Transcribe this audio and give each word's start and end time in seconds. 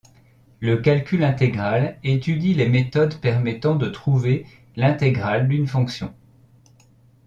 Le 0.61 0.77
calcul 0.77 1.23
intégral 1.23 1.99
étudie 2.03 2.55
les 2.55 2.67
méthodes 2.67 3.21
permettant 3.21 3.75
de 3.75 3.87
trouver 3.87 4.47
l'intégrale 4.75 5.47
d'une 5.47 5.67
fonction. 5.67 6.11